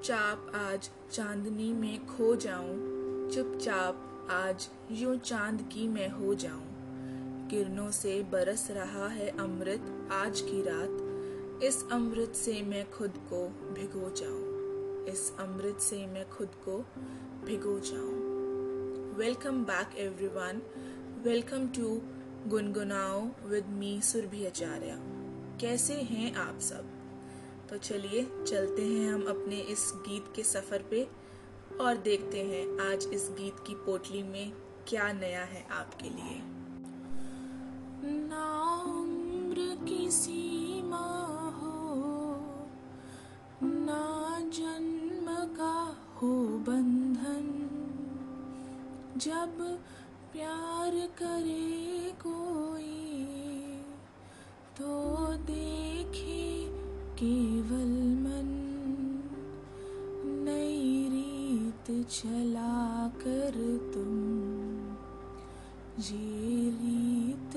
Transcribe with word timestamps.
चुपचाप 0.00 0.52
आज 0.54 0.90
चांदनी 1.12 1.72
में 1.72 2.06
खो 2.06 2.36
जाऊँ, 2.36 2.76
चुपचाप 3.30 4.28
आज 4.30 4.68
यूँ 4.90 5.16
चाँद 5.16 5.62
की 5.62 5.88
मैं 5.88 6.08
हो 6.08 6.34
जाऊँ। 6.34 7.48
किरणों 7.48 7.90
से 7.90 8.22
बरस 8.22 8.70
रहा 8.70 9.08
है 9.08 9.28
अमृत 9.28 10.08
आज 10.12 10.40
की 10.40 10.62
रात, 10.62 11.62
इस 11.62 11.84
अमृत 11.92 12.32
से 12.36 12.62
मैं 12.62 12.90
खुद 12.90 13.10
को 13.10 13.48
भिगो 13.48 14.14
जाऊँ। 14.16 15.04
इस 15.06 15.32
अमृत 15.38 15.78
से 15.80 16.06
मैं 16.06 16.30
खुद 16.30 16.48
को 16.48 16.78
भिगो 17.44 17.80
जाऊँ। 17.80 18.14
Welcome 19.18 19.64
back 19.64 19.98
everyone 19.98 20.62
welcome 21.24 21.68
to 21.68 22.02
Gungunao 22.46 23.28
with 23.48 23.66
me, 23.66 24.00
Surabhi 24.02 24.46
Acharya. 24.46 24.96
कैसे 25.60 25.94
हैं 25.94 26.34
आप 26.34 26.58
सब? 26.60 26.99
तो 27.70 27.76
चलिए 27.78 28.22
चलते 28.46 28.82
हैं 28.82 29.12
हम 29.12 29.22
अपने 29.22 29.56
इस 29.56 29.92
गीत 29.96 30.24
के 30.36 30.42
सफ़र 30.42 30.82
पे 30.90 31.08
और 31.80 31.96
देखते 31.96 32.38
हैं 32.38 32.92
आज 32.92 33.06
इस 33.12 33.28
गीत 33.30 33.56
की 33.66 33.74
पोटली 33.74 34.22
में 34.22 34.52
क्या 34.88 35.12
नया 35.12 35.44
है 35.44 35.66
आपके 35.70 36.08
लिए। 36.08 36.40
ना 38.28 38.46
उम्र 38.82 39.76
की 39.84 40.10
सीमा 40.10 41.06
हो, 41.60 42.40
ना 43.62 44.40
जन्म 44.40 45.26
का 45.56 45.96
हो 46.16 46.32
बंधन। 46.68 47.46
जब 49.16 49.78
प्यार 50.32 51.06
करे 51.18 52.10
कोई 52.26 52.98
तो 54.78 54.90
देखे 55.36 56.09
केवल 57.22 58.16
मन 58.18 58.48
नई 60.24 61.08
रीत 61.08 62.08
चला 62.08 63.08
कर 63.08 63.52
तुम। 63.94 64.16
ये 66.04 66.70
रीत 66.70 67.56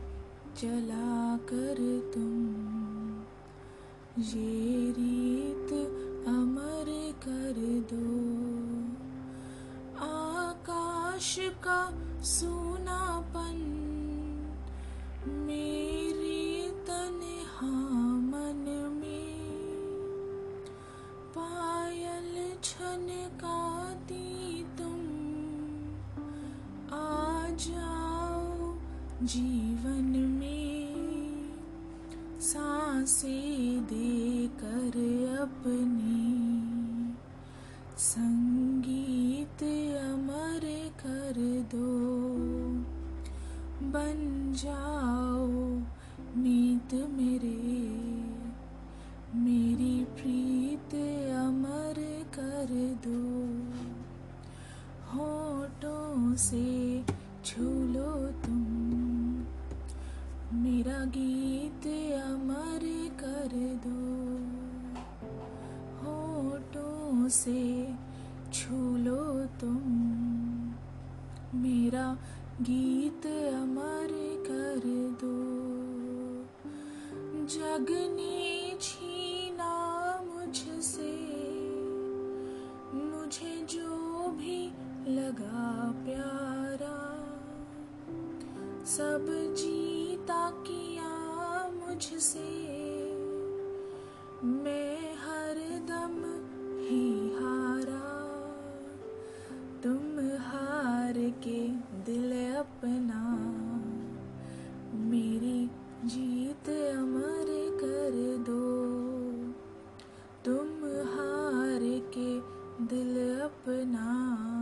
चला 0.56 1.36
कर 1.36 2.10
तुम। 2.14 2.56
ये 4.22 4.90
रीत 4.90 5.05
छनकाती 22.62 24.66
तुम। 24.78 25.00
आ 26.92 27.48
जाओ 27.48 28.76
जीवन 29.26 30.36
में 30.40 31.50
साँसें 32.40 33.84
देकर 33.84 35.38
अपनी। 35.40 36.46
संगीत 37.98 39.64
अमर 40.04 40.90
कर 41.06 41.64
दो। 41.74 42.16
बन 43.86 44.52
जाओ 44.56 45.80
मीत 46.36 46.94
मेरे। 46.94 47.86
मेरी 49.34 50.04
प्रीत 50.04 50.94
से 56.36 57.02
छू 57.44 57.62
लो 57.64 58.26
तुम। 58.28 58.86
मेरा 60.52 61.04
गीत 61.04 61.86
अमर 62.22 62.80
कर 63.20 63.80
दो। 63.86 64.36
होठों 66.02 67.28
से 67.28 67.94
छू 68.52 68.96
लो 68.96 69.46
तुम। 69.46 69.82
मेरा 71.54 72.18
गीत 72.62 73.26
अमर 73.54 74.08
कर 74.48 74.82
दो। 75.24 75.56
जग 77.46 77.86
ने 77.90 78.76
सब 88.96 89.26
जीता 89.30 90.50
किया 90.50 91.10
मुझसे। 91.68 92.48
मैं 94.44 95.14
हर 95.14 95.54
दम 95.88 96.22
ही 96.80 97.34
हारा। 97.34 98.24
तुम 99.82 100.20
हार 100.38 101.14
के 101.18 101.68
दिल 102.04 102.54
अपना। 102.54 103.36
मेरी 104.94 105.70
जीत 106.04 106.94
अमर 106.96 107.46
कर 107.84 108.36
दो। 108.48 108.86
तुम 110.44 110.68
हार 110.86 111.80
के 112.18 112.40
दिल 112.84 113.40
अपना। 113.40 114.55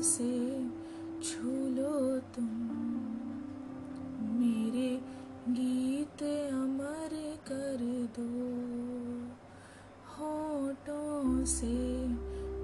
से 0.00 0.64
छू 1.22 1.50
लो 1.50 2.18
तुम। 2.18 2.46
मेरे 4.40 5.02
गीत 5.48 6.22
अमर 6.52 7.10
कर 7.52 8.08
दो। 8.18 8.54
होठों 10.08 11.44
से 11.44 12.08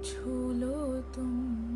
छू 0.03 0.53
लो 0.53 1.01
तुम। 1.01 1.70